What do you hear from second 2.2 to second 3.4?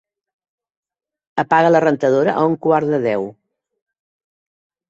a un quart de deu.